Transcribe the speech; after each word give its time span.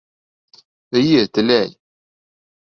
Эйе, 1.01 1.19
теләй! 1.39 1.71